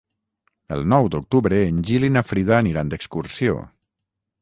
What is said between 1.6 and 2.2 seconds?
en Gil i